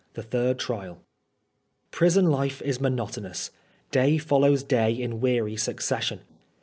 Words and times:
THE 0.15 0.23
THIRD 0.23 0.57
TBIAL. 0.57 0.97
Prison 1.91 2.25
life 2.25 2.59
ie 2.65 2.73
monotonous. 2.81 3.51
Day 3.91 4.17
follows 4.17 4.63
day 4.63 4.91
in 4.93 5.21
weary 5.21 5.55
succession. 5.55 6.21